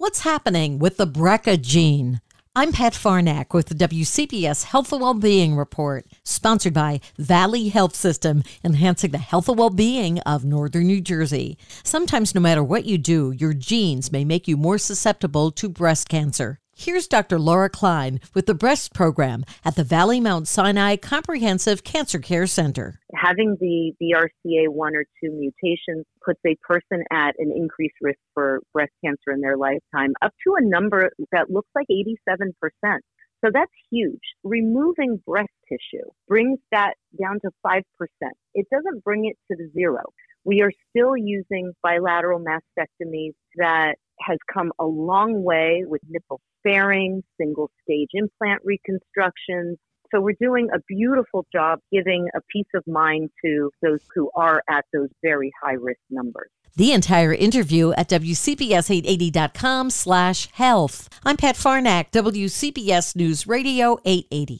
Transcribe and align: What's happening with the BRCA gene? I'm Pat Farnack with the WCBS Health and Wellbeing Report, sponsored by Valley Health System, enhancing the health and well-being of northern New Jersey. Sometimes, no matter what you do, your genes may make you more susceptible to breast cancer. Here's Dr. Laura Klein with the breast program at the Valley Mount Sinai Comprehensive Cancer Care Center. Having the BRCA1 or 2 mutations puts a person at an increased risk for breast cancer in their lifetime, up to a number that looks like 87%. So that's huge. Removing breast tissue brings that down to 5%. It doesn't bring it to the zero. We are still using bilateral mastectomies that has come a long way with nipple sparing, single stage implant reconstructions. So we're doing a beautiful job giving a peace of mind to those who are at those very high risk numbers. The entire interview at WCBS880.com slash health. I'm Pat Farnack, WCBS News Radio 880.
What's 0.00 0.20
happening 0.20 0.78
with 0.78 0.96
the 0.96 1.06
BRCA 1.06 1.60
gene? 1.60 2.22
I'm 2.56 2.72
Pat 2.72 2.94
Farnack 2.94 3.52
with 3.52 3.66
the 3.66 3.74
WCBS 3.74 4.64
Health 4.64 4.94
and 4.94 5.02
Wellbeing 5.02 5.54
Report, 5.54 6.06
sponsored 6.24 6.72
by 6.72 7.02
Valley 7.18 7.68
Health 7.68 7.94
System, 7.94 8.42
enhancing 8.64 9.10
the 9.10 9.18
health 9.18 9.46
and 9.50 9.58
well-being 9.58 10.18
of 10.20 10.42
northern 10.42 10.86
New 10.86 11.02
Jersey. 11.02 11.58
Sometimes, 11.84 12.34
no 12.34 12.40
matter 12.40 12.64
what 12.64 12.86
you 12.86 12.96
do, 12.96 13.32
your 13.32 13.52
genes 13.52 14.10
may 14.10 14.24
make 14.24 14.48
you 14.48 14.56
more 14.56 14.78
susceptible 14.78 15.50
to 15.50 15.68
breast 15.68 16.08
cancer. 16.08 16.60
Here's 16.74 17.06
Dr. 17.06 17.38
Laura 17.38 17.68
Klein 17.68 18.20
with 18.32 18.46
the 18.46 18.54
breast 18.54 18.94
program 18.94 19.44
at 19.66 19.76
the 19.76 19.84
Valley 19.84 20.18
Mount 20.18 20.48
Sinai 20.48 20.96
Comprehensive 20.96 21.84
Cancer 21.84 22.20
Care 22.20 22.46
Center. 22.46 23.00
Having 23.20 23.58
the 23.60 23.92
BRCA1 24.00 24.92
or 24.94 25.04
2 25.22 25.30
mutations 25.30 26.06
puts 26.24 26.40
a 26.46 26.56
person 26.66 27.04
at 27.12 27.34
an 27.38 27.52
increased 27.54 27.96
risk 28.00 28.18
for 28.32 28.60
breast 28.72 28.92
cancer 29.04 29.32
in 29.32 29.42
their 29.42 29.58
lifetime, 29.58 30.14
up 30.22 30.32
to 30.46 30.54
a 30.56 30.64
number 30.64 31.10
that 31.30 31.50
looks 31.50 31.68
like 31.74 31.86
87%. 31.90 32.52
So 33.44 33.50
that's 33.52 33.72
huge. 33.90 34.20
Removing 34.42 35.20
breast 35.26 35.52
tissue 35.68 36.08
brings 36.28 36.58
that 36.72 36.94
down 37.20 37.40
to 37.44 37.50
5%. 37.66 37.82
It 38.54 38.66
doesn't 38.72 39.04
bring 39.04 39.26
it 39.26 39.36
to 39.50 39.56
the 39.56 39.70
zero. 39.74 40.04
We 40.44 40.62
are 40.62 40.72
still 40.88 41.14
using 41.16 41.72
bilateral 41.82 42.40
mastectomies 42.40 43.32
that 43.56 43.96
has 44.20 44.38
come 44.52 44.72
a 44.78 44.86
long 44.86 45.42
way 45.42 45.84
with 45.86 46.00
nipple 46.08 46.40
sparing, 46.58 47.22
single 47.38 47.70
stage 47.82 48.08
implant 48.14 48.62
reconstructions. 48.64 49.78
So 50.12 50.20
we're 50.20 50.34
doing 50.40 50.68
a 50.74 50.80
beautiful 50.88 51.46
job 51.52 51.78
giving 51.92 52.28
a 52.34 52.40
peace 52.50 52.66
of 52.74 52.84
mind 52.86 53.30
to 53.44 53.70
those 53.82 54.00
who 54.14 54.30
are 54.34 54.62
at 54.68 54.84
those 54.92 55.08
very 55.22 55.52
high 55.62 55.74
risk 55.74 56.00
numbers. 56.10 56.50
The 56.76 56.92
entire 56.92 57.32
interview 57.32 57.92
at 57.92 58.08
WCBS880.com 58.08 59.90
slash 59.90 60.48
health. 60.52 61.08
I'm 61.24 61.36
Pat 61.36 61.56
Farnack, 61.56 62.10
WCBS 62.10 63.16
News 63.16 63.46
Radio 63.46 63.98
880. 64.04 64.58